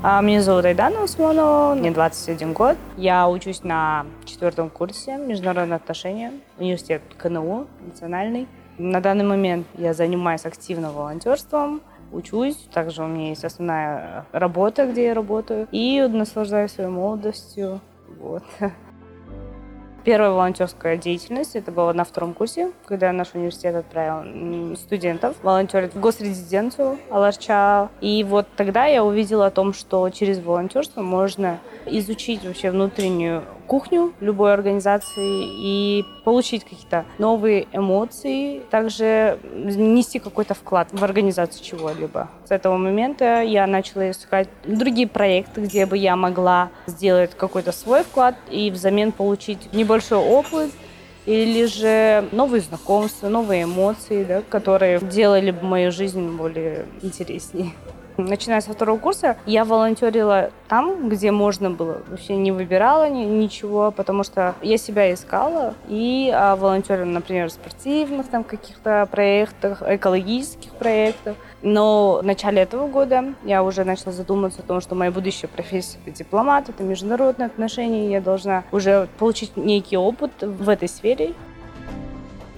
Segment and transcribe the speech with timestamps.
[0.00, 2.76] А, меня зовут Айдана Усманова, мне 21 год.
[2.96, 8.46] Я учусь на четвертом курсе международные отношения, университет КНУ, национальный.
[8.78, 11.80] На данный момент я занимаюсь активно волонтерством,
[12.12, 12.68] учусь.
[12.72, 15.66] Также у меня есть основная работа, где я работаю.
[15.72, 17.80] И наслаждаюсь своей молодостью.
[18.20, 18.44] Вот.
[20.08, 26.00] Первая волонтерская деятельность, это было на втором курсе, когда наш университет отправил студентов волонтерить в
[26.00, 27.90] госрезиденцию Аларча.
[28.00, 34.12] И вот тогда я увидела о том, что через волонтерство можно изучить вообще внутреннюю кухню
[34.20, 42.28] любой организации и получить какие-то новые эмоции, также нести какой-то вклад в организацию чего-либо.
[42.46, 48.02] С этого момента я начала искать другие проекты, где бы я могла сделать какой-то свой
[48.02, 50.70] вклад и взамен получить небольшой опыт,
[51.26, 57.72] или же новые знакомства, новые эмоции, да, которые делали бы мою жизнь более интереснее.
[58.18, 62.02] Начиная со второго курса, я волонтерила там, где можно было.
[62.08, 67.52] Вообще не выбирала ни, ничего, потому что я себя искала и а, волонтерила, например, в
[67.52, 71.36] спортивных там каких-то проектах, экологических проектах.
[71.62, 75.98] Но в начале этого года я уже начала задумываться о том, что моя будущая профессия
[76.04, 81.34] это дипломат, это международные отношения, я должна уже получить некий опыт в этой сфере.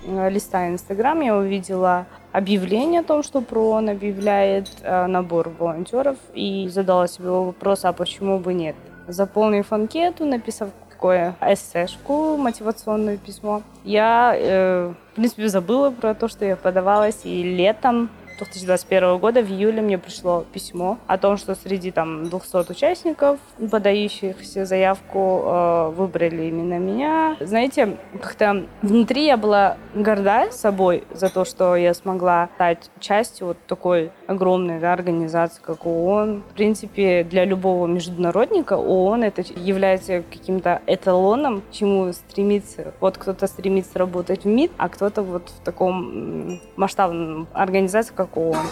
[0.07, 7.07] Листая Инстаграм, я увидела объявление о том, что ПРООН объявляет э, набор волонтеров, и задала
[7.07, 8.77] себе вопрос, а почему бы нет?
[9.09, 16.45] Заполнив анкету, написав такое эссешку, мотивационное письмо, я, э, в принципе, забыла про то, что
[16.45, 18.11] я подавалась, и летом
[18.41, 23.39] 2021 года в июле мне пришло письмо о том, что среди там 200 участников,
[23.71, 27.37] подающихся заявку, э, выбрали именно меня.
[27.41, 33.59] Знаете, как-то внутри я была горда собой за то, что я смогла стать частью вот
[33.67, 36.43] такой огромной да, организации, как ООН.
[36.51, 42.95] В принципе, для любого международника ООН это является каким-то эталоном, к чему стремиться.
[43.01, 48.67] Вот кто-то стремится работать в МИД, а кто-то вот в таком масштабном организации, как ООН.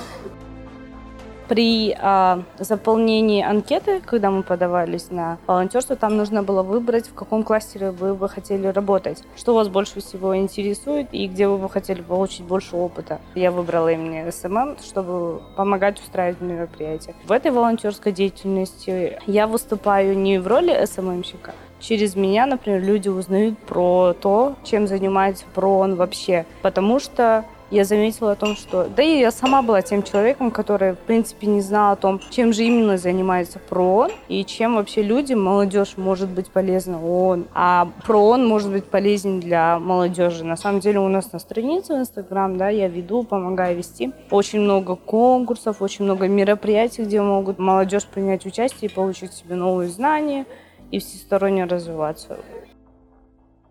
[1.49, 7.43] При а, заполнении анкеты, когда мы подавались на волонтерство, там нужно было выбрать, в каком
[7.43, 12.03] кластере вы бы хотели работать, что вас больше всего интересует и где вы бы хотели
[12.03, 13.19] получить больше опыта.
[13.35, 17.15] Я выбрала именно SMM, чтобы помогать устраивать мероприятия.
[17.25, 23.09] В этой волонтерской деятельности я выступаю не в роли SMM щика, через меня, например, люди
[23.09, 26.45] узнают про то, чем занимается ПРООН вообще.
[26.63, 28.89] Потому что я заметила о том, что...
[28.89, 32.53] Да и я сама была тем человеком, который, в принципе, не знала о том, чем
[32.53, 37.47] же именно занимается ПРООН и чем вообще людям, молодежь может быть полезна ООН.
[37.55, 40.45] А ПРООН может быть полезен для молодежи.
[40.45, 44.13] На самом деле у нас на странице в Инстаграм, да, я веду, помогаю вести.
[44.31, 49.91] Очень много конкурсов, очень много мероприятий, где могут молодежь принять участие и получить себе новые
[49.91, 50.47] знания
[50.91, 52.39] и всесторонне развиваться.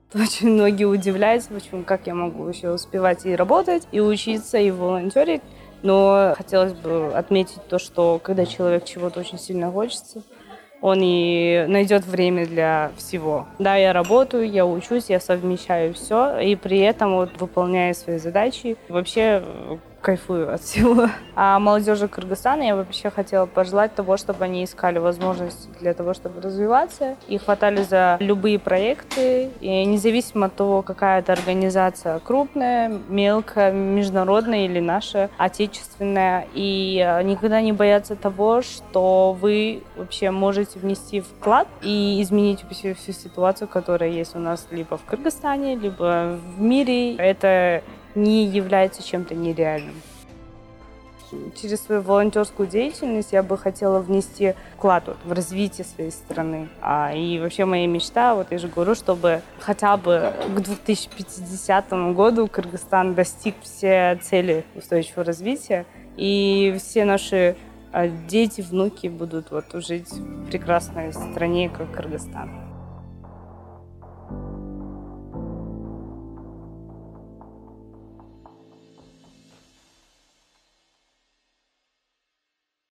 [0.14, 5.42] Очень многие удивляются, почему, как я могу еще успевать и работать, и учиться, и волонтерить.
[5.84, 10.24] Но хотелось бы отметить то, что когда человек чего-то очень сильно хочется,
[10.82, 13.48] он и найдет время для всего.
[13.60, 18.78] Да, я работаю, я учусь, я совмещаю все, и при этом вот выполняю свои задачи.
[18.88, 19.44] Вообще
[20.08, 21.10] кайфую от всего.
[21.36, 26.42] А молодежи Кыргызстана я вообще хотела пожелать того, чтобы они искали возможности для того, чтобы
[26.42, 33.74] развиваться и хватали за любые проекты, и независимо от того, какая это организация крупная, мелкая,
[33.74, 41.20] международная или наша, отечественная, и э, никогда не бояться того, что вы вообще можете внести
[41.20, 46.62] вклад и изменить всю, всю ситуацию, которая есть у нас либо в Кыргызстане, либо в
[46.62, 47.18] мире.
[47.18, 47.84] Это
[48.16, 49.96] не является чем-то нереальным.
[51.62, 56.70] Через свою волонтерскую деятельность я бы хотела внести вклад вот, в развитие своей страны.
[56.82, 62.48] А, и вообще моя мечта, вот я же говорю, чтобы хотя бы к 2050 году
[62.48, 65.86] Кыргызстан достиг все цели устойчивого развития,
[66.16, 67.58] и все наши
[67.92, 72.67] а, дети, внуки будут вот жить в прекрасной стране, как Кыргызстан.